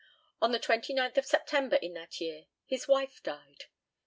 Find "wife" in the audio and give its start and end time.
2.87-3.21